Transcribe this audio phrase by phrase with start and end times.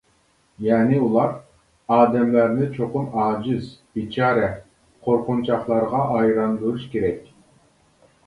[0.67, 1.33] يەنى ئۇلار:
[1.95, 3.69] ئادەملەرنى چوقۇم ئاجىز،
[3.99, 4.49] بىچارە،
[5.09, 7.29] قورقۇنچاقلارغا ئايلاندۇرۇش كېرەك.